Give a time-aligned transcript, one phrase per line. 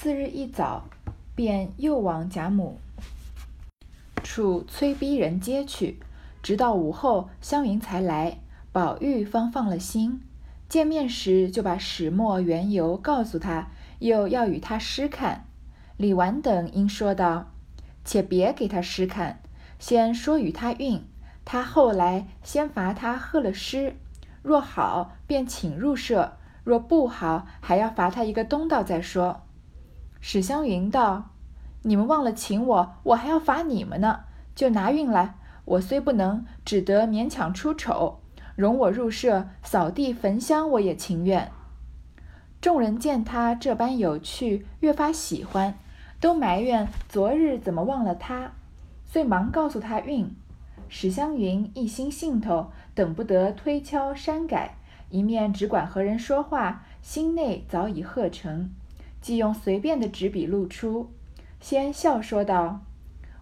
[0.00, 0.84] 次日一早，
[1.34, 2.78] 便又往贾母
[4.22, 5.98] 处催逼人接去，
[6.40, 8.38] 直到午后，湘云才来，
[8.70, 10.20] 宝玉方放了心。
[10.68, 15.46] 见面时就把始末缘由告诉他，又要与他诗看。
[15.96, 17.50] 李纨等应说道
[18.06, 19.40] ：“且别给他诗看，
[19.80, 21.02] 先说与他韵。
[21.44, 23.96] 他后来先罚他喝了诗，
[24.42, 29.42] 若好便请入社；若不好，还要罚他一个东道再说。”
[30.20, 31.30] 史湘云道
[31.82, 34.20] ：“你们忘了请我，我还要罚你们呢。
[34.54, 38.20] 就拿韵来，我虽不能，只得勉强出丑。”
[38.56, 41.52] 容我入社扫地焚香，我也情愿。
[42.60, 45.78] 众人见他这般有趣，越发喜欢，
[46.20, 48.50] 都埋怨昨日怎么忘了他，
[49.04, 50.34] 遂忙告诉他韵。
[50.88, 54.74] 史湘云一心兴头，等不得推敲删改，
[55.10, 58.72] 一面只管和人说话，心内早已喝成，
[59.20, 61.10] 即用随便的纸笔录出，
[61.60, 62.80] 先笑说道：“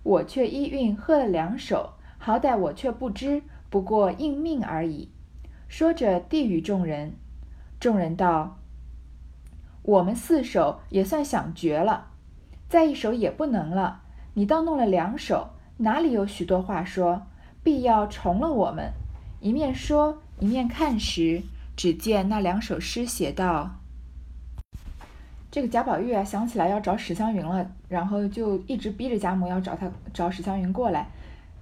[0.03, 5.11] 我却依韵喝了两首，好歹我却不知。”不过应命而已。
[5.69, 7.15] 说着递与众人，
[7.81, 8.59] 众人道
[9.83, 12.07] ：“我们四首也算想绝了，
[12.69, 14.03] 再一首也不能了。
[14.35, 17.27] 你倒弄了两首，哪里有许多话说？
[17.63, 18.93] 必要重了我们。”
[19.43, 21.43] 一面说一面看时，
[21.77, 23.81] 只见那两首诗写道
[25.57, 31.07] ：“这个贾宝玉啊，想起来要找史湘云了，然后就一直逼着贾母要找他找史湘云过来。”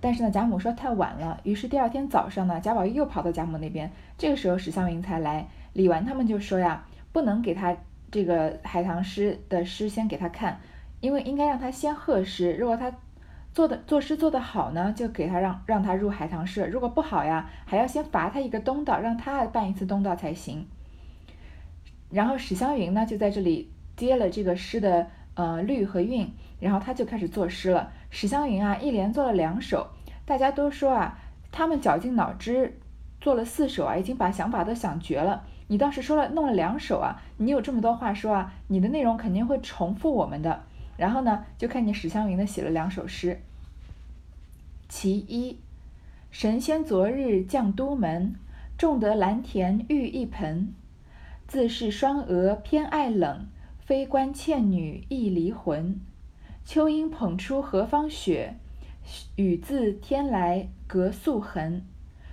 [0.02, 3.88] 但是呢，贾母说太晚了，于是第二天早上呢，贾宝玉又跑到贾母那边。
[4.18, 7.76] 这个时候史湘云才来，李纨他们就说呀，不能给他
[8.10, 10.58] 这个海棠诗的诗先给他看，
[10.98, 12.52] 因为应该让他先贺诗。
[12.54, 12.92] 如果他
[13.52, 20.66] 做的作诗做得好呢，就给他让让他入海棠社；如果不好呀，还要先罚他一个东道，让他办一次东道才行。
[22.10, 27.92] 然后史湘云呢，就在这里接了这个诗的呃律和韵，然后他就开始作诗了。
[28.10, 29.88] 史湘云啊，一连做了两首。
[30.24, 31.18] 大家都说啊，
[31.52, 32.78] 他们绞尽脑汁
[33.20, 35.44] 做了四首啊，已经把想法都想绝了。
[35.68, 40.62] 你倒是说了弄了两首啊，你有这么多话说啊，你的内容肯定会重复我们的。
[40.96, 43.40] 然后呢，就看见史湘云呢写了两首诗。
[44.88, 45.58] 其一，
[46.30, 48.34] 神仙昨日降都门，
[48.78, 50.72] 种得蓝田玉一盆。
[51.48, 53.46] 自是双娥偏爱冷，
[53.84, 56.00] 非关倩女亦离魂。
[56.64, 58.54] 秋阴捧出何方雪？
[59.36, 61.82] 雨自天来隔素痕，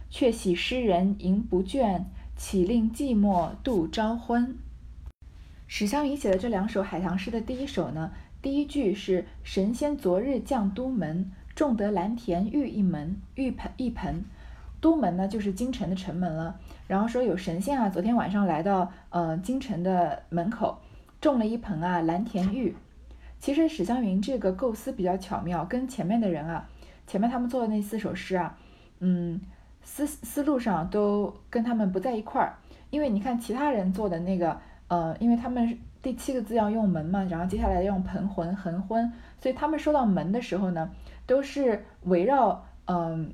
[0.09, 2.05] 却喜诗人吟不倦，
[2.37, 4.57] 岂令寂寞度朝昏。
[5.67, 14.23] 史湘云写的这两首海棠诗的第一首呢，第一句是“神仙昨日降都门，种得蓝田玉一门，玉盆一盆”。
[14.79, 16.57] 都门呢，就是京城的城门了。
[16.87, 20.79] 然后说有神仙啊，昨天晚上来到呃京城的门口，
[21.21, 22.75] 种了一盆啊蓝田玉。
[23.39, 26.69] 其实史湘云这个构思比较巧妙，跟前面的人啊，
[27.07, 28.55] 前面他们做的那四首诗啊，
[28.99, 29.41] 嗯，
[29.81, 32.53] 思思路上都跟他们不在一块儿。
[32.91, 34.55] 因为你看其他人做的那个，
[34.89, 40.91] 呃，因为他们第七个字要用门嘛，然后接下来用盆魂横昏，所以他们说到门的时候呢，
[41.25, 43.33] 都是围绕嗯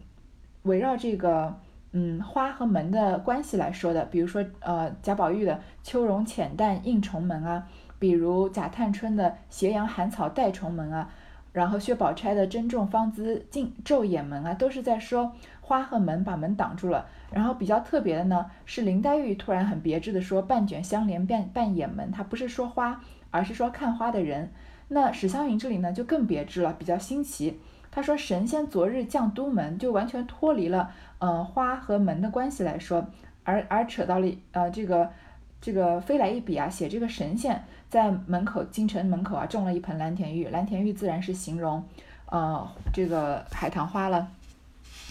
[0.61, 1.53] 围绕这个
[1.91, 4.05] 嗯花和门的关系来说的。
[4.05, 7.67] 比如说呃贾宝玉的秋容浅淡映重门啊。
[7.99, 11.09] 比如贾探春的斜阳寒草带重门啊，
[11.51, 17.07] 然后薛宝钗的珍重芳姿尽昼掩门啊，都是在说花和门把门挡住了。
[17.31, 24.51] 然后比较特别的呢，是林黛玉突然很别致的说半卷香帘半半掩门，她不是说花，而是说看花的人。
[24.89, 27.59] 那史湘云这里呢就更别致了，比较新奇。
[27.89, 33.07] 她说神仙昨日降都门，就完全脱离了呃花和门的关系来说，
[33.43, 35.09] 而而扯到了呃这个。
[35.59, 41.84] 这个飞来一笔啊，写这个神仙在门口京城门口啊种了一盆蓝田玉，蓝田玉自然是形容，
[42.28, 44.29] 呃，这个海棠花了，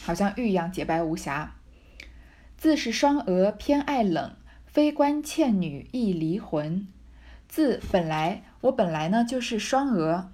[0.04, 1.52] 好像玉一样洁白无瑕。
[2.56, 4.32] 自是双娥偏爱冷，
[4.66, 6.86] 非关倩女易离魂。
[7.48, 10.30] 自本来我本来呢就是双娥，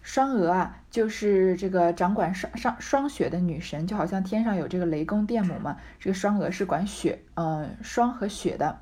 [0.00, 8.78] 双娥啊就是这个掌管霜霜霜雪的女神，就好像天上有这个雷公电母嘛，这个双娥是管雪，呃，霜和雪的。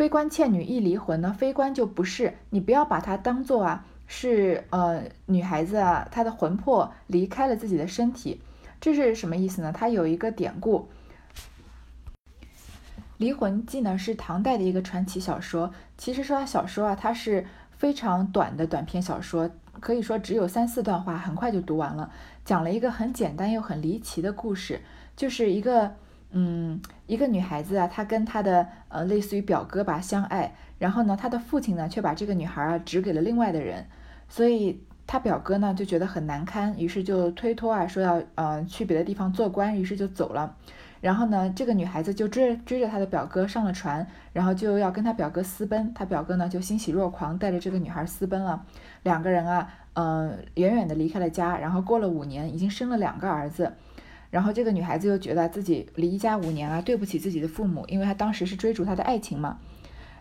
[0.00, 1.36] 非官倩女易离魂呢？
[1.38, 8.40] 非官就不是，你不要把它当做啊，是呃女孩子啊，她的魂魄离开了自己的身体，
[8.80, 9.70] 这是什么意思呢？
[9.76, 10.88] 它有一个典故，
[13.18, 15.70] 《离魂记》呢是唐代的一个传奇小说。
[15.98, 17.46] 其实说它小说啊，它是
[17.76, 19.50] 非常短的短篇小说，
[19.80, 22.10] 可以说只有三四段话，很快就读完了。
[22.46, 24.80] 讲了一个很简单又很离奇的故事，
[25.14, 25.94] 就是一个
[26.32, 33.86] 嗯，一个女孩子啊，她跟她的呃类似于表哥吧相爱，然后呢，她的父亲呢却把这个女孩啊指给了另外的人，
[34.28, 40.56] 所以她表哥呢就觉得很难堪，于是就推脱啊说要呃去别的地方做官，于是就走了。
[41.00, 45.92] 然后呢，这个女孩子就追追着她的表哥上了船，然后就要跟她表哥私奔。
[45.94, 48.62] 她表哥呢就欣喜若狂，带着这个女孩私奔了。
[49.02, 51.56] 两个人啊，嗯，远远的离开了家。
[51.56, 53.72] 然后过了五年，已经生了两个儿子。
[54.30, 59.58] 然后这个女孩子又觉得自己离家五年啊，对不起自己的父母，因为她当时是追逐她的爱情嘛。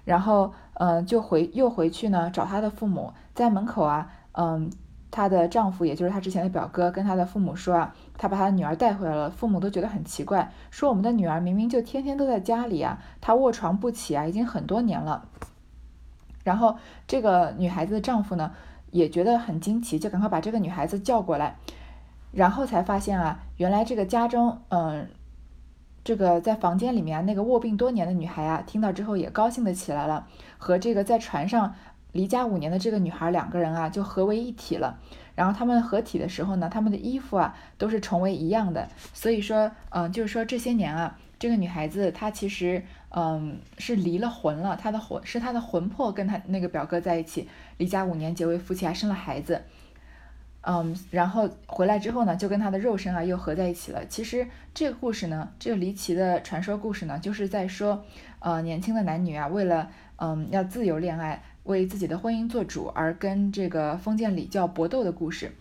[0.05, 4.69] 然后，嗯，就回又回去呢找她的父母，在门口啊，嗯。
[5.11, 9.27] 她的丈夫，也就是她之前的表哥，跟她的父母说啊，她把她的女儿带回来了。
[9.31, 15.27] 父母都觉得很奇怪，说我们的女儿明明就天天都在家里啊，她卧床不起啊，已经很多年了。
[16.43, 16.77] 然后
[17.07, 18.51] 这个女孩子的丈夫呢，
[18.91, 21.55] 也觉得很惊奇，就赶快把这个女孩子叫过来，
[22.31, 25.09] 然后才发现啊，原来这个家中，嗯，
[26.01, 30.25] 这个在房间里面那个卧病多年的女孩啊，听到之后也高兴的起来了，
[30.57, 31.75] 和这个在船上。
[32.11, 34.97] 离家五年的这个女孩，两个人啊就合为一体了。
[35.35, 38.87] 然后他们合体的时候呢，他们的衣服啊都是重为一样的。
[39.13, 47.47] 所以说，嗯，就是说这些年啊，这个女孩子她其实嗯是离了魂了，她的魂是她的魂魄跟她那个表哥在一起，
[47.77, 49.61] 离家五年结为夫妻，还生了孩子。
[50.61, 54.05] 嗯，然后回来之后呢，就跟他的肉身啊又合在一起了。
[54.07, 58.03] 其实这个故事呢，这个离奇的传说故事呢，就是在说，
[58.39, 61.41] 呃，年轻的男女啊，为了嗯要自由恋爱。
[61.65, 65.51] 为自己的婚姻做主而跟这个封建礼教搏斗的故事。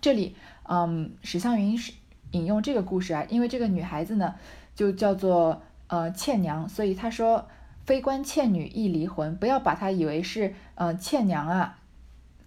[0.00, 0.34] 这里，
[0.64, 1.92] 嗯，史湘云是
[2.32, 4.34] 引用这个故事啊，因为这个女孩子呢，
[4.74, 7.46] 就叫做呃倩娘，所以她说
[7.84, 11.78] 非关倩女亦离魂，不要把她以为是呃倩娘啊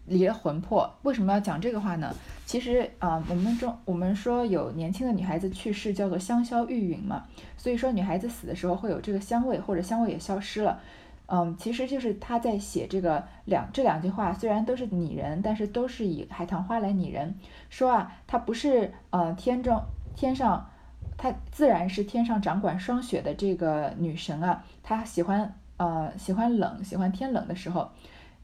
[0.05, 0.94] 离了魂魄。
[1.03, 2.13] 为什么要讲这个话呢？
[2.45, 7.23] 其实啊，我们中我们说有年轻的女孩子去世叫做香消玉殒嘛，
[7.57, 10.79] 所以说女孩子死的时候会有这个香味，或者香味也消失了。
[11.27, 17.33] 嗯，其实就是他在写这个两这两句话，虽然都是拟人，但是都是以海棠花来拟人。
[17.69, 19.81] 说啊，他不是呃天中
[20.15, 20.69] 天上，
[21.17, 24.63] 他自然是天上掌管霜雪的这个女神啊。
[24.83, 27.89] 她喜欢呃喜欢冷，喜欢天冷的时候，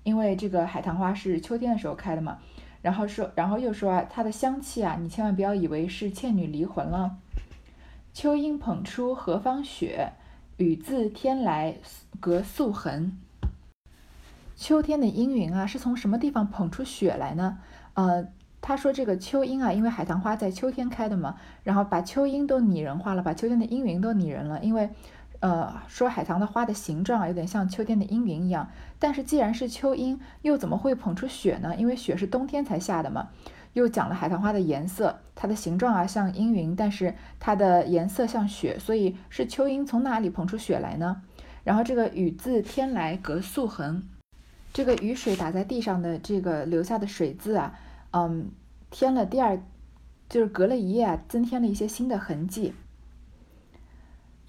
[0.10, 2.40] 因为这个海棠花是秋天的时候开的嘛。
[2.82, 7.18] 然后说，然后又说啊，它的香气啊，你千万不要以为是倩女离魂了。
[8.12, 10.14] 秋阴捧出何方雪。
[10.58, 11.76] 雨自天来
[12.20, 13.18] 隔素痕。
[14.58, 17.60] 秋天的阴云啊，是从什么地方捧出雪来呢？
[17.94, 18.28] 呃，
[18.60, 24.62] 他说这个秋阴啊，因为海棠花在秋天开的嘛，然后把秋阴都拟人化了，把秋天的阴云都拟人了。
[24.62, 24.90] 因为，
[25.40, 28.70] 呃，说海棠的花的形状，有点像秋天的阴云一样。
[29.00, 31.76] 但是既然是秋阴，又怎么会捧出雪呢？
[31.78, 33.30] 因为雪是冬天才下的嘛。
[33.74, 41.22] 又讲了海棠花的颜色，它的形状啊像阴云，但是它的颜色像雪，所以是秋阴从哪里捧出雪来呢？
[41.64, 44.04] 然后这个雨字天来隔素痕，
[44.74, 47.80] 这个雨水打在地上的这个留下的水渍啊，
[48.12, 48.50] 嗯，
[48.90, 49.62] 添了第二，
[50.28, 52.74] 就是隔了一夜啊，增添了一些新的痕迹。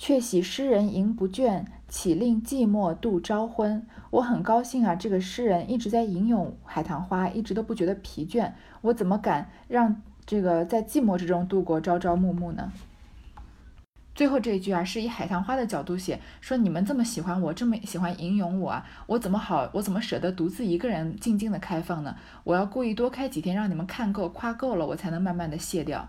[0.01, 3.87] 却喜诗人吟不倦，岂令寂寞度朝昏。
[4.09, 8.51] 我很高兴啊，这个诗人一直在吟咏海棠花，一直都不觉得疲倦。
[8.81, 12.73] 我怎么敢让这个在寂寞之中度过朝朝暮暮呢？
[14.15, 22.17] 最后这一句啊，是以海棠花的角度写，说你们这么喜欢我，这么喜欢吟咏我啊，我怎么好，我怎么舍得独自一个人静静的开放呢？
[22.45, 26.09] 我要故意多开几天，让你们看够、夸够了，我才能慢慢的卸掉。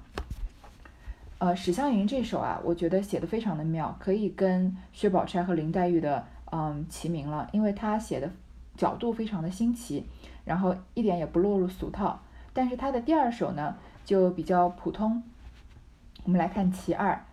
[1.42, 8.30] 呃，史湘云这首啊，我觉得写的非常的妙，可以跟薛宝钗和林黛玉的嗯齐名了，因为他写的
[8.78, 10.06] 角度非常的新奇，
[10.46, 12.22] 然后一点也不落入俗套。
[12.54, 15.24] 但是他的第二首呢，就比较普通。
[16.26, 17.26] 我们来看其二：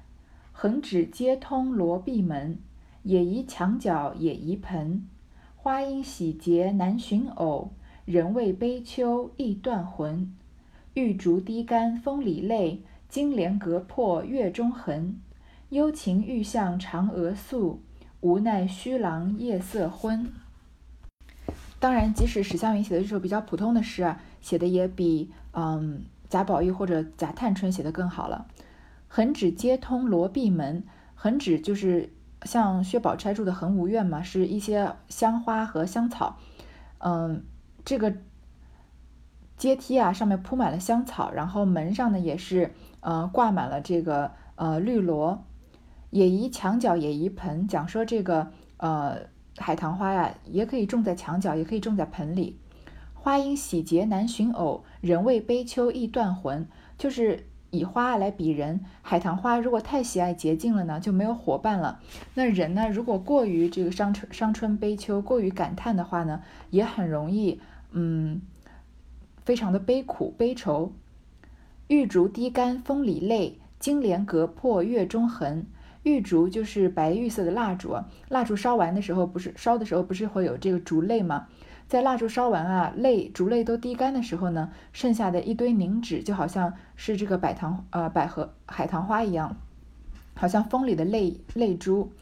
[0.53, 2.57] 横指接通罗闭门，
[3.03, 5.07] 也宜墙角也宜盆。
[5.55, 7.73] 花因喜结难寻偶，
[8.07, 10.35] 人为悲秋易断魂。
[10.95, 12.81] 玉竹滴干风里泪。
[13.09, 15.19] 金莲隔破月中痕，
[15.71, 17.83] 幽情欲向嫦娥诉，
[18.21, 20.31] 无奈虚郎夜色昏。
[21.81, 28.47] 当然，即使史湘云写的这首比较普通的诗啊，写的也比嗯贾宝玉或者贾探春写的更好了。
[29.09, 30.85] 横指接通罗闭门，
[31.15, 32.13] 横指就是
[32.43, 36.37] 像薛宝钗住的恒芜苑嘛，是一些香花和香草。
[36.99, 37.43] 嗯，
[37.87, 38.15] 这个
[39.57, 42.71] 阶梯啊上面铺满了香草，然后门上呢也是。
[43.01, 45.45] 呃，挂满了这个呃绿萝，
[46.11, 47.67] 也宜墙角也宜盆。
[47.69, 49.19] 讲说这个呃
[49.57, 52.59] 海棠花呀，也可以种在墙角，也可以种在盆里。
[53.15, 56.67] 花因喜结难寻偶，人为悲秋易断魂。
[56.97, 62.01] 就是以花来比人，海棠花如果太喜爱洁净了呢，就没有伙伴了。
[62.35, 68.41] 那人呢，如果过于这个伤春伤春悲秋，过于感叹的话呢，也很容易，嗯，
[69.45, 70.93] 非常的悲苦悲愁。
[71.89, 75.65] 玉竹滴干风里泪，金莲隔破月中痕。
[76.03, 77.97] 玉竹就是白玉色的蜡烛，
[78.29, 81.47] 蜡烛烧完的时候，不是烧的时候不是会有这个竹泪吗？
[81.87, 89.57] 在蜡烛烧完啊，泪烛泪都滴干的时候呢，剩下的一堆凝脂就好像是这个百棠呃百合海棠花一样，
[90.35, 92.13] 好像风里的泪泪珠。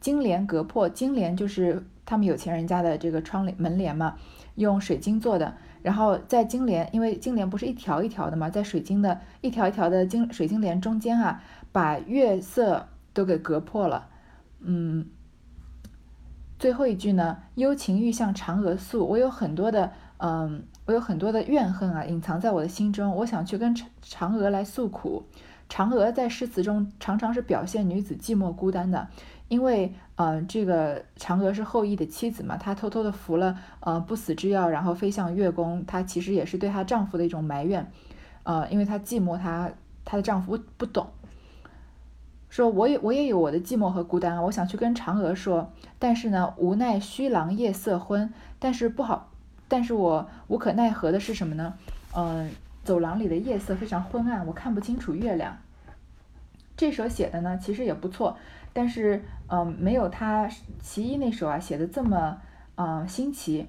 [0.00, 4.16] 金莲隔破，金莲就是他们有钱人家的这个窗帘门帘嘛，
[4.54, 5.54] 用水晶做的。
[5.82, 14.08] 然后在金莲，因为金莲不是一条一条的嘛，在水晶的一条一条的金水晶帘中间啊，把月色都给隔破了。
[14.60, 15.06] 嗯。
[16.58, 25.24] 最后一句呢，幽情欲向嫦娥诉，我有很多的，嗯，我有很多的怨恨啊，隐藏在我的心中，我想去跟嫦嫦娥来诉苦。
[25.70, 29.08] 嫦娥在诗词中常常是表现女子寂寞孤单的，
[29.50, 37.90] 因为，呃，这个嫦娥是后羿的妻子嘛，她偷偷的服了，呃，不死之药，然后飞向月宫，她其实也是对她丈夫的一种埋怨，
[38.44, 39.68] 呃，因为她寂寞，她
[40.04, 41.08] 她的丈夫不懂。
[42.48, 49.32] 说我也我也有我的寂寞和孤单啊，我想去跟嫦娥说，但是呢，无奈虚廊夜色昏，但是不好，
[49.66, 51.74] 但是我无可奈何的是什么呢？
[52.14, 52.52] 嗯，
[52.84, 55.58] 走廊里的夜色非常昏暗，我看不清楚月亮。
[56.76, 58.38] 这首写的呢，其实也不错，
[58.72, 60.48] 但是嗯，没有他
[60.80, 62.38] 其一那首啊写的这么
[62.76, 63.66] 嗯新奇。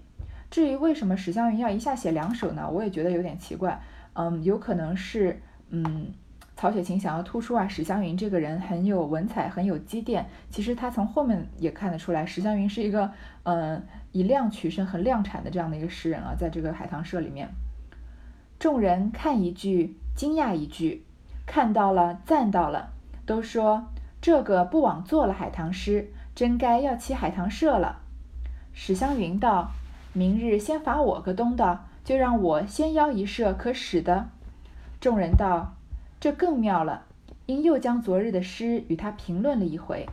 [0.49, 2.69] 至于为什么史湘云要一下写两首呢？
[2.69, 3.81] 我也觉得有点奇怪。
[4.13, 6.13] 嗯，有可能是嗯。
[6.57, 10.23] 曹雪芹想要突出啊，史湘云这个人很有文采，很有积淀。
[10.51, 16.35] 其实他从后面也看得出来，史湘云是一个，嗯，以量取胜、很量产的这样的一个诗人啊。
[16.37, 17.49] 在这个海棠社里面，
[18.59, 21.03] 众人看一句，惊讶一句，
[21.47, 22.91] 看到了，赞到了，
[23.25, 23.87] 都说
[24.21, 28.01] 这个不枉做了海棠诗，真该要起海棠社了。
[28.71, 29.71] 史湘云道
[30.13, 34.29] ：“明日先罚我个东的，就让我先邀一社可使的。”
[35.01, 35.73] 众人道。
[36.19, 37.05] 这更妙了，
[37.47, 40.07] 因又将昨日的诗与他评论了一回。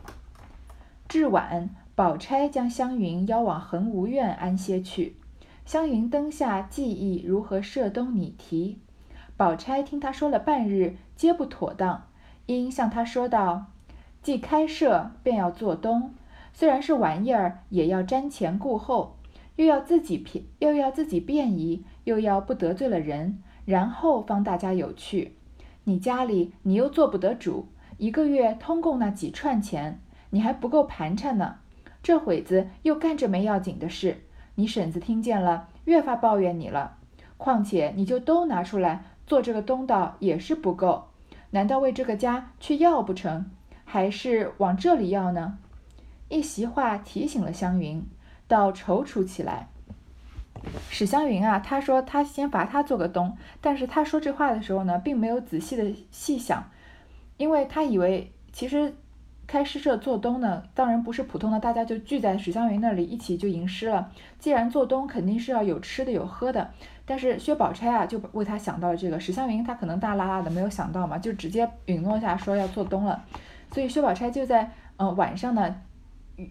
[1.07, 5.17] 至晚，宝钗将湘云邀往恒芜苑安歇去。
[5.67, 8.79] 湘云灯下记忆如何设东拟题。
[9.37, 12.07] 宝钗听他说了半日，皆不妥当，
[12.47, 13.67] 因向他说道
[14.29, 16.13] ：“既开设，便要做东，
[16.53, 19.17] 虽然是玩意儿，也要瞻前顾后，
[19.57, 25.35] 又要自己便，又要自己便宜，又要不得罪了人，然后方大家有趣。”
[25.85, 31.61] 你家里你又做不得主，一个月通共那几串钱，你还不够盘缠呢。
[32.03, 34.25] 这会子又干这没要紧的事，
[34.57, 36.99] 你婶子听见了，越发抱怨你了。
[37.39, 41.05] 况且你就都拿出来做这个东道也是不够，
[41.53, 43.51] 难道为这个家去要不成？
[43.91, 45.57] 还是往这里要呢？
[46.29, 48.05] 一席话提醒了湘云，
[48.47, 49.69] 倒踌躇起来。
[50.91, 56.69] 史湘云啊，他说他先罚他做个东，但是他说这话的时候呢，并没有仔细的细想，
[57.39, 58.95] 因为他以为其实
[59.47, 64.13] 开诗社做东呢，当然不是普通的大家就聚在史湘云那里一起就吟诗了。
[64.39, 66.71] 既然做东，肯定是要有吃的有喝的。
[67.07, 69.19] 但是薛宝钗啊，就为他想到了这个。
[69.19, 73.25] 史湘云他可能大拉拉的没有想到嘛，就直接允诺下说要做东了。
[73.73, 75.77] 所以薛宝钗就在嗯晚上呢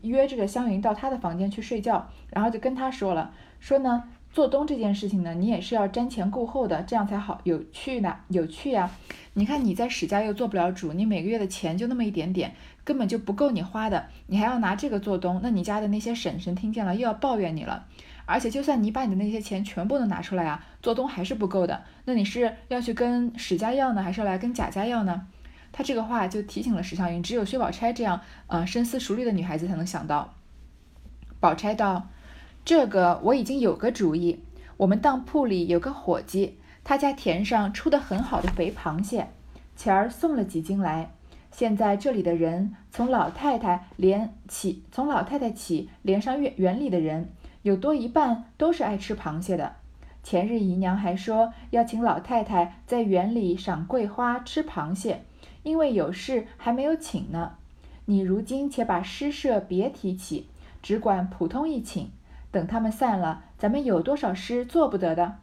[0.01, 3.31] 约这个湘云到他的房间去睡觉，然后就跟他说了。
[3.59, 8.91] 说呢，做东这件事情呢，你也是要瞻前顾后的，这样才好有趣呢，有趣呀。
[9.33, 17.85] 你看你在史家又做不了主，你每个月的钱就那么一点点，根本就不够你花的，你还要拿这个做东，那你家的那些婶婶听见了又要抱怨你了。
[18.25, 21.81] 而且就算你把你的那些钱全部都拿出来啊，做东还是不够的。
[22.03, 25.25] 那你是要去跟史家要呢，还是要来跟贾家要呢？
[25.77, 30.33] 他这个话就提醒了史湘云，只有薛宝钗这样呃深思熟虑的女孩子才能想到。
[31.39, 32.07] 宝钗道。
[32.65, 34.43] 这个我已经有个主意，
[34.75, 39.27] 我们当铺里有个伙计，他家田上出的很好的肥螃蟹，
[39.75, 41.11] 前儿送了几斤来。
[41.51, 47.29] 现在这里的人，从老太太连起，从老太太起，连上园园里的人，
[47.61, 49.75] 有多一半都是爱吃螃蟹的。
[50.23, 55.23] 前日姨娘还说要请老太太在园里赏桂花、吃螃蟹，
[55.63, 57.53] 因为有事还没有请呢。
[58.05, 60.47] 你如今且把诗社别提起，
[60.81, 62.11] 只管普通一请。
[62.49, 65.39] 等他们散了，咱们有多少诗做不得的？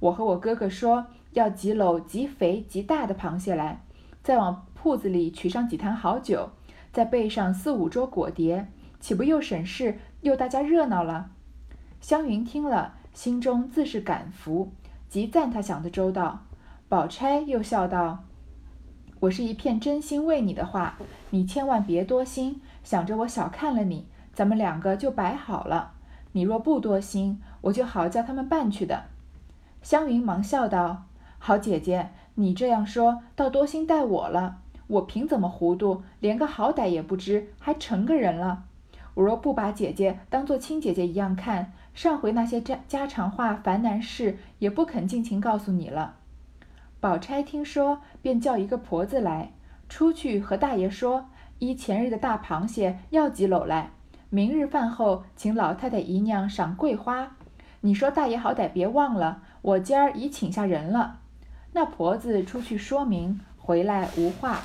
[0.00, 3.82] 我和我哥哥说要几篓极肥极大的螃蟹来，
[4.22, 6.50] 再往铺子里取上几坛好酒，
[6.92, 8.66] 再备上四五桌果碟，
[8.98, 11.30] 岂不又省事又大家热闹了？
[12.00, 14.72] 湘云听了，心中自是感服，
[15.08, 16.44] 极赞他想的周到。
[16.88, 18.24] 宝钗又笑道
[19.26, 20.96] ：“我是一片真心为你的话，
[21.30, 25.92] 你千万别多心，想着我小看了你，咱们两个就摆好了。
[26.32, 29.06] 你若不多心，我就好叫他们办去的。”
[29.82, 31.06] 湘云忙笑道
[31.38, 34.58] ：“好姐姐，你这样说，倒多心待我了。
[34.86, 38.62] 我凭怎么糊涂，连个好歹也不知，还成个人了？
[39.14, 46.14] 我若不把姐姐当做亲姐姐一样看，上回那些家家常话、烦难事，也不肯尽情告诉你了。”
[47.06, 49.52] 宝钗听说，便叫一个婆子来，
[49.88, 51.26] 出去和大爷说
[51.60, 53.90] ：“依前日的大螃蟹要几篓来，
[54.28, 57.36] 明日饭后请老太太姨娘赏桂花。
[57.82, 61.20] 你说大爷好歹别忘了，我今儿已请下人了。”
[61.74, 64.58] 那婆子出去说明，回来无话。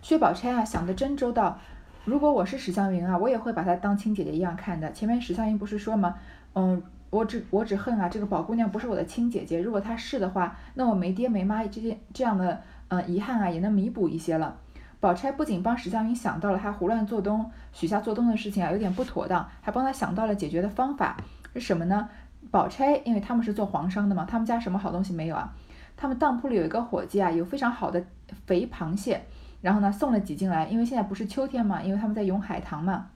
[0.00, 1.58] 薛宝钗啊，想的真周到。
[2.06, 4.90] 如果我是史湘云啊，我也会把她当亲姐姐一样看的。
[4.92, 6.14] 前面史湘云不是说吗？
[6.54, 6.82] 嗯。
[7.16, 9.58] 我只我只恨啊，这个宝姑娘不是我的亲姐姐。
[9.58, 14.54] 如果她是的话，那我没爹没妈这些这样的嗯遗憾啊，也能弥补一些了。
[15.00, 21.16] 宝钗不仅帮史湘云想到了她胡乱做东、许下做东的事情啊，有点不妥当，还帮她想到了解决的方法
[21.54, 22.06] 是什么呢？
[22.50, 25.54] 宝钗因为他们是做黄商的嘛，他们家什么好东西没有啊？
[25.96, 28.04] 他们当铺里有一个伙计啊，有非常好的
[28.44, 29.22] 肥螃蟹，
[29.62, 33.06] 然后呢送了几斤来，因为现在不是秋天嘛，因为他们在涌海棠嘛，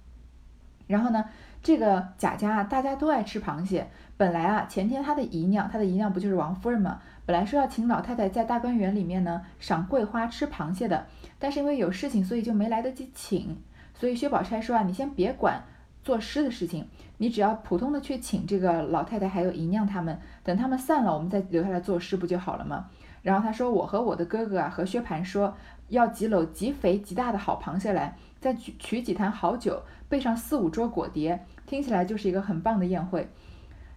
[0.87, 1.23] 然后呢。
[1.63, 3.89] 这个贾家啊，大家都爱吃螃蟹。
[4.17, 7.01] 本来啊，前天他的姨娘，他的姨娘不就是王夫人吗？
[7.27, 11.07] 本来说要请老太太在大观园里面呢赏桂花、吃螃蟹的，
[11.39, 13.57] 但是因为有事情，所以就没来得及请。
[13.95, 15.63] 所以薛宝钗说啊，你先别管
[16.03, 16.87] 作诗的事情，
[17.19, 22.87] 你只要普通的去请这个老太太还有姨娘他们，等他们散了，我们再留下来作诗不就好了吗？
[23.23, 25.55] 然后他说，我和我的哥哥啊，和薛蟠说
[25.89, 29.83] 要几篓极肥极大的好螃蟹来，再取取几坛好酒。
[30.11, 33.31] 备上四五桌果碟，听起来就是一个很棒的宴会。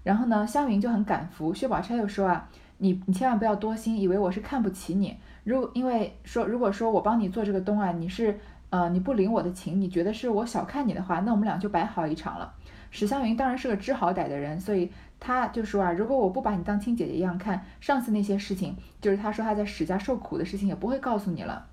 [0.03, 1.53] 然后呢，湘云就很感服。
[1.53, 5.17] 薛宝钗又说啊，你你千万不要多心，以为我是看不起你。
[5.43, 8.39] 如因为说，如果说我帮你做这个东啊，你是
[8.69, 12.53] 呃你不领我的情，你觉得是我小看你的话，那我们俩就摆好一场了。
[12.91, 21.65] 史湘云当然是个知好歹的人，所以他就说啊，如果我不把你当亲姐姐一样看，上次那些事情，就是他说他在史家受苦的事情，也不会告诉你了。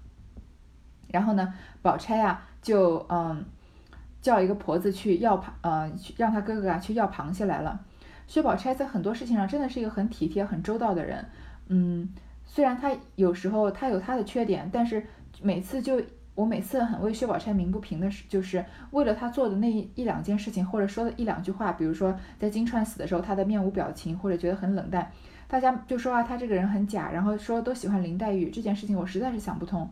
[1.08, 3.44] 然后呢，宝钗啊，就嗯。
[4.20, 7.80] 叫一个婆子去要螃，呃，让他哥哥啊去要螃蟹来了。
[8.26, 11.24] 薛宝钗在很多事情上真的是一个很体贴、很周到的人。
[11.68, 12.08] 嗯，
[12.46, 15.04] 虽然她有时候她有她的缺点，但是
[15.42, 16.00] 每次就
[16.34, 25.10] 我每次很为薛宝钗鸣不平的是，就是为了她做的那一两件事情，或者说的一两句话，比如说在金钏死的时候，她的面无表情，或者觉得很冷淡，
[25.48, 29.90] 大家就说啊，她这个人很假，然后说都喜欢林黛玉这件事情，我实在是想不通。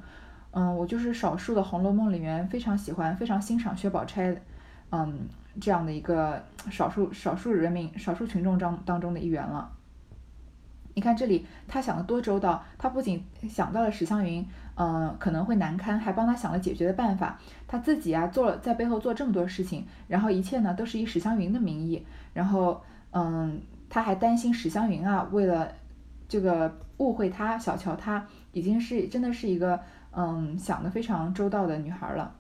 [0.51, 4.35] 嗯，我就是少数的《红楼梦》里面非常喜欢、非常欣赏薛宝钗，
[4.91, 5.29] 嗯，
[5.61, 9.71] 这样的一个少数少数人民、少数群众当当中的一员了。
[10.95, 17.39] 你看这里，他想的多周到，他不仅想到了史湘云，嗯，可能会难堪，还帮他想了解决的办法。
[17.69, 22.83] 他自己啊，做了在背后做这么多事情，然后一切呢都是以史湘云的名义，然后
[23.13, 25.71] 嗯，他还担心史湘云啊，为了
[26.27, 29.79] 这个误会他、小瞧他，已经是真的是一个。
[30.13, 32.35] 嗯，想得非常周到的女孩了。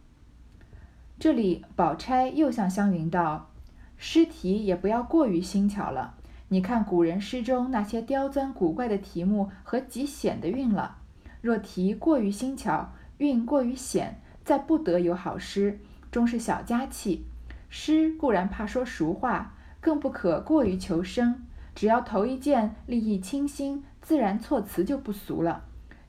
[1.18, 3.50] 这里，宝钗又向湘云道
[3.98, 6.14] ：“诗题也不要过于新巧了。
[6.48, 10.96] 你看古人诗中那些刁钻古怪的题目和极险的韵了。
[11.40, 15.78] 若题过于新巧，韵过于险，再不得有好诗，
[16.10, 17.26] 终是小家气。
[17.68, 21.44] 诗固然怕说俗话，更不可过于求生。
[21.74, 25.64] 只要头一件立意清新，自然措辞就不俗了。”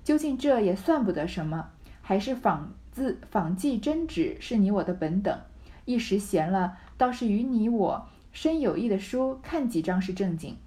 [0.09, 1.69] 究竟这也算不得什么，
[2.01, 5.39] 还是仿字仿记真纸是你我的本等。
[5.85, 10.57] 一时闲了，倒是与你我深有益的书看几章是正经。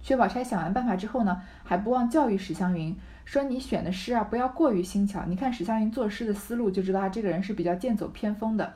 [0.00, 5.26] 薛宝钗想完办法之后呢，还不忘教育史湘云说：“你选的诗啊，不要过于新巧。
[5.26, 8.72] 你看史湘云作诗的思路，就知道他这个人是比较剑走偏锋的。”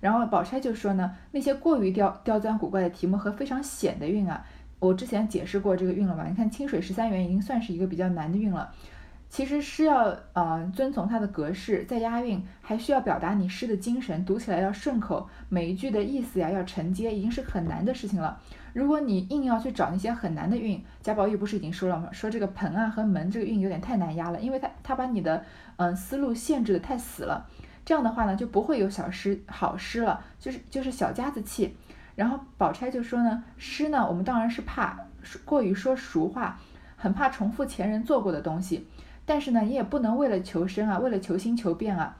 [0.00, 4.46] 然后宝钗就说呢：“那些过于刁刁钻古怪的题目和非常险的韵啊，
[4.78, 6.24] 我之前解释过这个韵了吧？
[6.26, 8.72] 你看清水十三元已经算是一个比较难的韵了。”
[9.30, 18.40] 其实诗要呃遵从它的格式，再押韵，还需要表达你诗的精神，读起来要顺口，每一句的意思呀要承接，已经是很难的事情了。
[18.72, 22.08] 如果你硬要去找那些很难的韵，贾宝玉不是已经说了吗？
[22.10, 25.44] 说这个盆啊和门这个韵有点太难押了，因为他他把你的
[25.76, 27.48] 嗯思路限制的太死了。
[27.84, 31.76] 这样的话呢，就不会有小诗好诗了，就是就是小家子气。
[32.16, 34.98] 然后宝钗就说呢，诗呢我们当然是怕
[35.44, 36.58] 过于说俗话，
[36.96, 38.88] 很怕重复前人做过的东西。
[39.30, 42.16] 但是呢，你也不能为了求生啊，为了求新求变啊，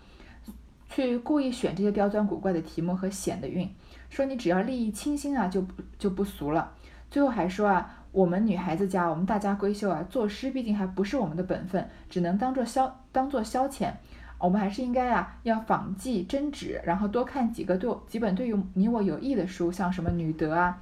[0.89, 3.69] 去故意选这些刁钻古怪的题目和险的韵。
[4.09, 6.73] 说你只要立意清新啊，就不就不俗了。
[7.11, 13.91] 最后还说啊，我们女孩子家，我们大家闺秀啊，作诗毕竟还不是我们的本分，只能当做消当做消遣。
[14.39, 20.81] 我们还是应该啊，要仿记真旨，然后多看几个对几本对于你我有益的书，像什么《女德》啊，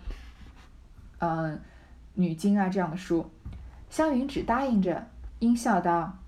[1.20, 1.56] 嗯，
[2.12, 3.30] 《女经》啊这样的书。
[3.88, 5.06] 湘云只答应着，
[5.40, 6.18] 应笑道：“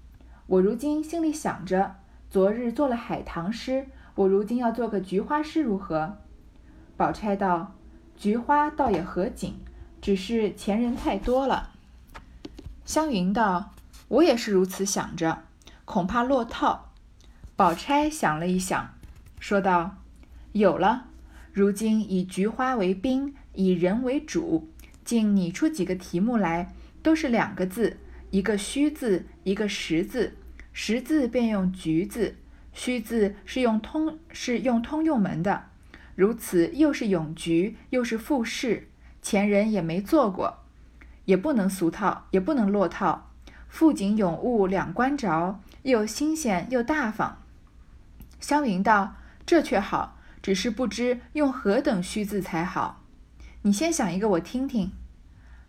[0.46, 1.96] 我如今心里想着，
[2.30, 6.18] 昨日做了海棠诗，我如今要做个菊花诗，如何？”
[6.96, 7.74] 宝钗道
[8.16, 9.54] ：“菊花倒也合景。”
[10.00, 11.72] 只是前人太多了。
[12.86, 13.74] 湘云道
[14.08, 15.42] ：“我也是如此想着，
[15.84, 16.92] 恐怕落套。”
[17.54, 18.94] 宝钗想了一想，
[19.38, 19.96] 说道
[20.52, 21.08] ：“有了，
[21.52, 24.70] 如今以菊花为宾，以人为主，
[25.04, 27.98] 竟拟出几个题目来，都是两个字，
[28.30, 30.36] 一个虚字，一个实字。
[30.72, 32.36] 实字便用菊字，
[32.72, 35.64] 虚字是用通是用通用门的。
[36.14, 38.86] 如此又是咏菊，又是赋诗。”
[39.22, 40.60] 前人也没做过，
[41.26, 43.30] 也不能俗套，也不能落套。
[43.68, 47.42] 富锦咏物两关着，又新鲜又大方。
[48.40, 53.02] 湘云道：“这却好，只是不知用何等虚字才好。
[53.62, 54.92] 你先想一个，我听听。”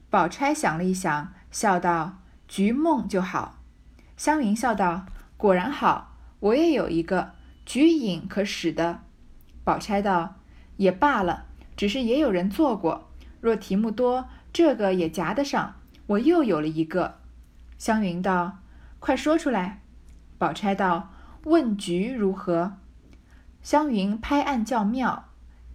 [0.10, 2.21] 宝钗想了一想，笑道
[2.52, 3.64] ：“菊梦就好。”
[4.18, 5.06] 湘云笑道
[5.38, 7.32] ：“果然好，我也有一个
[7.66, 9.04] 菊影，可使的。”
[9.64, 10.36] 宝钗道
[10.76, 11.46] ：“也罢了，
[11.78, 13.10] 只是也有人做过。”
[13.40, 15.76] 若题目多，这个也夹得上。
[16.08, 17.20] 我又有了一个。
[17.78, 18.58] 湘云道
[19.00, 19.80] ：“快说出来。”
[20.38, 21.14] 宝钗道
[21.46, 22.74] ：“问菊如何？”
[23.64, 25.30] 湘云拍案叫妙，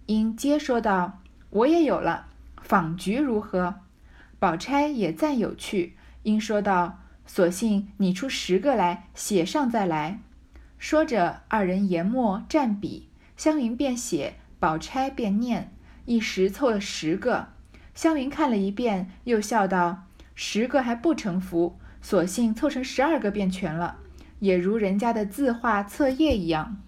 [0.05, 2.27] 因皆说道：“我也有了。”
[2.61, 3.79] 访菊如何？
[4.37, 5.96] 宝钗也赞有趣，
[6.27, 10.19] 应说道：“索性你出十个来，写上再来。”
[10.77, 17.47] 说着，二人研墨蘸笔，湘云便写，宝钗便念，一时凑了十个。
[17.95, 20.03] 湘云看了一遍，又笑道
[20.35, 23.99] ：“十个还不成符，索性凑成十二个便全了，
[24.39, 26.81] 也如人家的字画册页一样。”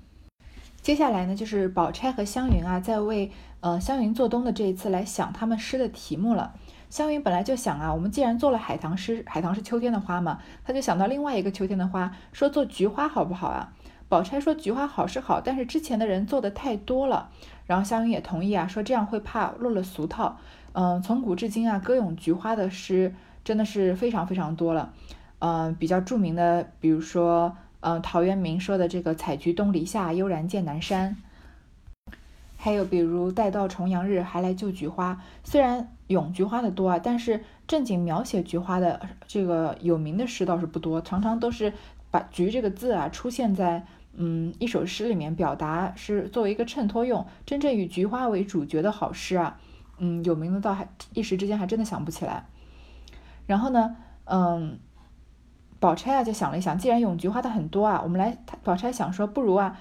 [0.82, 6.56] 接下来呢，就是宝钗和湘云啊，在为呃湘云做东的这一次来想他们诗的题目了。
[6.89, 13.71] 湘云本来就想啊，我们既然做了海棠诗，海棠是秋天的花嘛，他就想到另外一个秋天的花，说做菊花好不好啊？
[14.08, 17.30] 宝钗说菊花好是好，但是之前的人做的太多了。
[17.67, 20.39] 然后湘云也同意啊，说这样会怕落了俗套。
[20.73, 24.91] 嗯，从古至今啊，歌咏菊花的诗真的是非常非常多了。
[25.38, 31.15] 嗯，比较著名的，比如说，嗯，陶渊明说的这个“采菊东篱下，悠然见南山”，
[32.58, 35.21] 还有比如“待到重阳日，还来就菊花”。
[35.45, 41.72] 虽然咏菊花的多啊，但是正经描写菊花的这个有名的诗倒是不多，常常都是
[42.12, 47.26] 把“菊”这个字啊出现在嗯一首诗里面，表达是作为一个衬托用。
[47.45, 49.60] 真正以菊花为主角的好诗啊。
[50.00, 52.48] 嗯，有名的倒还一时之间还真的想不起来。
[53.45, 53.95] 然后呢，
[54.26, 54.80] 嗯，
[55.80, 59.78] 宝钗啊就想了一想，既然咏菊花的很多啊，我们来，宝钗想说，不如啊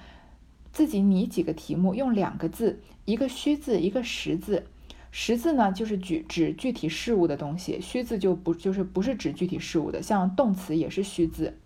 [0.71, 4.67] 自己拟几个题目，用两个字，一个虚字，一个实字。
[5.11, 11.57] 实字呢就是举指具体事物的东西，虚字就不就是不是指具体事物的，像动词也是虚字。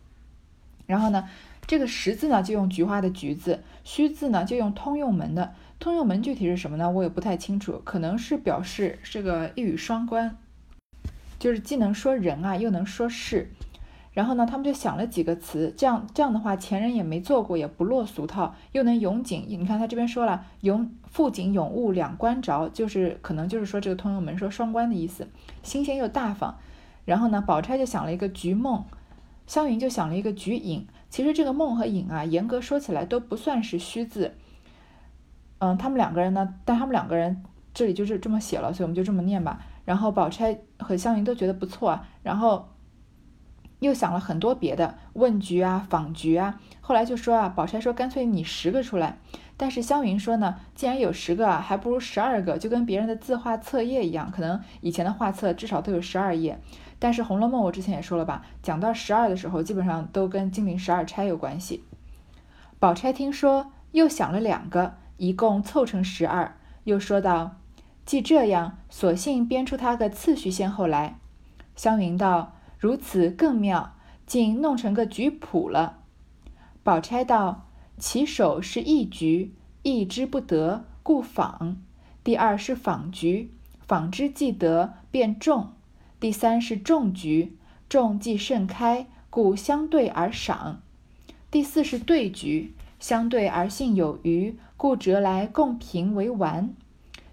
[0.85, 1.29] 然后呢，
[1.65, 5.53] 这个实字呢就用菊花的菊字，虚字呢就用通用门的。
[5.79, 6.89] 通用门具体是什么呢？
[6.89, 10.37] 我也不太清楚，可能是表示这个一语双关，
[11.37, 13.49] 就是既能说人啊，又能说事。
[14.13, 19.45] 然后呢，他们就想了几个词，这样这样的话，前人也没做过，也不落俗套，又能咏景。
[19.47, 25.27] 你看他这边说了，咏富锦咏物两关着，就是可能就是说这个通用门说双关的意思，
[25.63, 26.55] 新鲜又大方。
[27.05, 28.85] 然后呢，宝钗就想了一个菊梦，
[29.47, 30.87] 湘云就想了一个菊影。
[31.09, 34.35] 其实这个梦和影啊，严格说起来都不算是虚字。
[35.57, 36.53] 嗯，他们两个人呢？
[36.65, 39.59] 但他们两个人这里就是这么写了，所以我们就这么念吧。
[39.85, 42.69] 然后宝钗和湘云都觉得不错，然后
[43.83, 46.59] 又想了很多别的问局啊、访局啊。
[46.81, 49.17] 后来就说啊，宝钗说干脆你十个出来。
[49.55, 56.59] 但是湘云说呢，既然有十个啊，还不如十二个，就跟别人的字画册页一样，可能以前的画册至少都有十二页。
[56.97, 61.83] 但是《红楼梦》我之前也说了吧，讲到十二的时候，基本上都跟金陵十二钗有关系。
[62.79, 64.95] 宝钗听说，又想了两个。
[65.17, 67.57] 一共凑成十二，又说道
[68.03, 71.19] ：“既这样，索性编出他个次序先后来。”
[71.77, 73.95] 湘云道：“如此更妙，
[74.27, 75.99] 竟弄成个局谱了。”
[76.83, 81.77] 宝钗道：“其首是一局，一之不得，故仿；
[82.25, 83.51] 第二是仿局，
[83.87, 85.69] 仿之既得，便中；
[86.19, 90.81] 第三是中局，中既甚开，故相对而赏；
[91.49, 96.75] 第四是对局，相对而信有余。”故折来共评为完。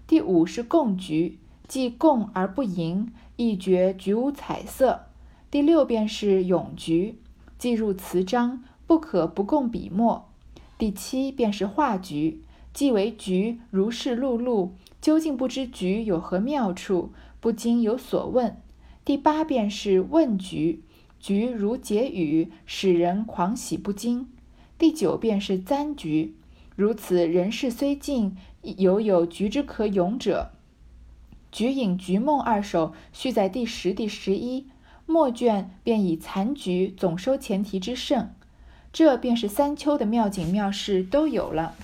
[0.07, 1.37] 第五是共局，
[1.67, 5.07] 既共而不盈，亦觉局无彩色。
[5.51, 7.15] 第六便是咏菊，
[7.57, 10.29] 既入词章，不可不共笔墨。
[10.77, 12.39] 第七便是画菊，
[12.73, 14.69] 既为菊，如是碌碌，
[15.01, 17.11] 究竟不知菊有何妙处，
[17.41, 18.55] 不禁有所问。
[19.03, 20.83] 第八便是问菊，
[21.19, 24.29] 菊如解语，使人狂喜不惊。
[24.77, 26.33] 第九便是簪菊，
[26.77, 28.37] 如此人世虽尽，
[28.77, 30.51] 犹有菊之可咏者。
[31.51, 34.67] 菊影菊梦二首续在第十、第十一
[35.11, 38.29] 末卷，便以残菊总收前提之胜。
[38.93, 41.75] 这便是三秋的妙景妙事都有了。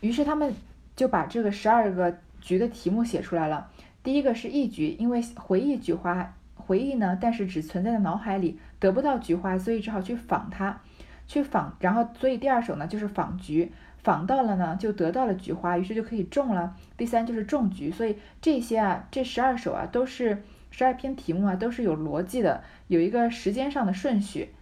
[0.00, 0.54] 于是他们
[0.94, 3.70] 就把这个十二个菊的题目写出来了。
[4.02, 10.80] 第一个是忆菊，因为回忆菊花，回忆呢，但是只存在在脑海里，得不到菊花，所以只好去仿它，
[11.26, 16.74] 去仿，然后所以第二首呢就是仿菊，仿到了呢就得到了菊花，于是就可以种了。
[16.96, 24.54] 第三就是种菊，所以这些啊，这十二首啊都是十二篇题目啊都是有逻辑的，有一个时间上的顺序。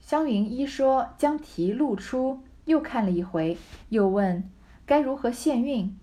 [0.00, 3.56] 湘云一说将题录出，又看了一回，
[3.90, 4.50] 又问
[4.84, 5.96] 该如何限韵。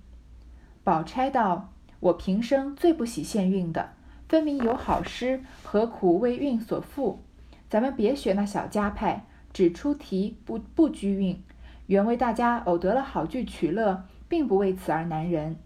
[0.84, 3.92] 宝钗道：“我平生最不喜限韵的，
[4.30, 7.18] 分明有好诗，何苦为韵所缚？
[7.70, 11.44] 咱们别学那小家派，只出题不不拘韵，
[11.88, 15.58] 原为大家偶得了好句取乐，并不为此而难人。”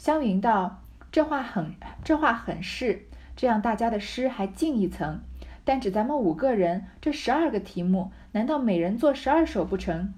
[0.00, 0.80] 湘云道
[1.12, 5.20] ：“这话很，这话很是，这样大家的诗还进一层。
[5.62, 10.14] 但只咱们五个人，这十二个题目，难道每人做十二首不成？”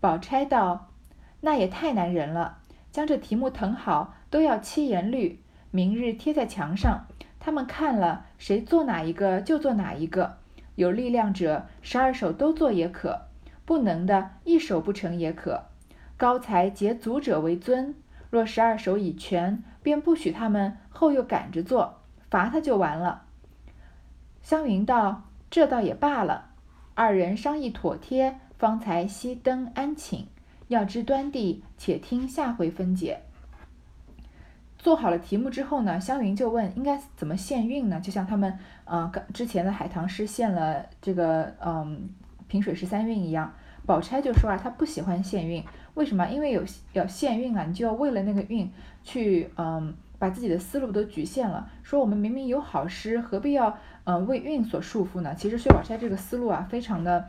[0.00, 0.88] 宝钗道
[1.42, 2.58] ：“那也太难人了。”
[2.90, 5.38] 将这题目誊好，都要七言律，
[5.70, 7.06] 明日贴在墙上，
[7.38, 10.38] 他们看了，谁做哪一个就做哪一个。
[10.74, 13.28] 有力量者，十二首都做也可；
[13.64, 15.66] 不能的，一首不成也可。
[16.16, 17.94] 高才捷足者为尊。
[18.30, 23.22] 若十二首已全，便不许他们后又赶着做，罚他就完了。
[24.42, 26.50] 湘云道：“这倒也罢了。”
[26.94, 30.26] 二人商议妥帖，方才熄灯安寝。
[30.68, 33.20] 要知端地，且听下回分解。
[34.78, 38.00] 做好了题目之后呢，湘云就问应该怎么限韵呢？
[38.00, 42.10] 就像他们呃之前的海棠诗限了这个嗯
[42.46, 43.52] 平水十三韵一样。
[43.86, 45.64] 宝钗就说啊，她不喜欢限韵，
[45.98, 46.26] 为什么？
[46.28, 48.70] 因为有要限韵啊，你就要为了那个韵
[49.02, 51.68] 去嗯把自己的思路都局限了。
[51.82, 55.34] 说我们明明有好诗，何必要嗯为韵所束缚呢？
[55.34, 57.28] 其实薛宝钗这个思路啊，非常的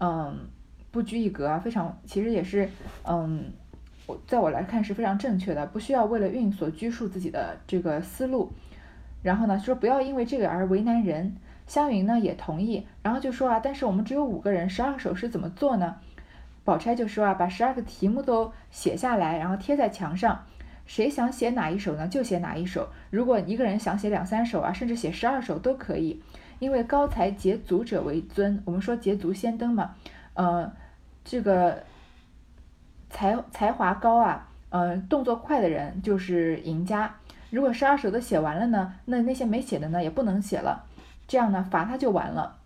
[0.00, 0.48] 嗯。
[0.92, 2.66] 不拘一格啊，非常其实也是，
[3.04, 3.52] 嗯，
[4.06, 8.50] 我在我来看是非常正确的，不需要为了运所拘束自己的这个思路。
[9.22, 11.36] 然后呢，说不要因为这个而为难人。
[11.66, 15.96] 湘云呢也同意，然后就说啊，但是我们只有五个人，十二首诗怎么做呢？
[16.66, 20.44] 宝钗就说啊，把十二个题目都写下来，然后贴在墙上，
[20.84, 22.90] 谁想写哪一首呢，就写哪一首。
[23.08, 26.22] 如果一个人想写两三首啊，甚至写十二首都可以，
[26.58, 28.62] 因为高才捷足者为尊。
[28.66, 29.94] 我们说捷足先登嘛，
[30.34, 30.70] 呃。
[31.28, 31.82] 这个
[33.10, 37.12] 才才华高啊，嗯，动作快的人就是赢家。
[37.50, 40.84] 如果十二首都写完了呢，那那些没写的呢也不能写了，
[41.26, 42.58] 这样呢罚他就完了。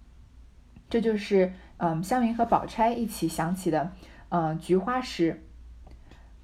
[0.91, 3.90] 这就是嗯香云和宝钗一起想起的
[4.29, 5.43] 嗯菊花诗。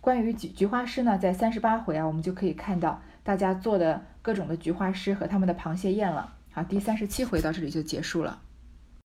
[0.00, 6.32] 关于菊菊花诗呢，在三十八回啊，我们就可以看到大家做的各种的菊花诗和他们的螃蟹宴了。
[6.52, 8.40] 好，第三十七回到这里就结束了。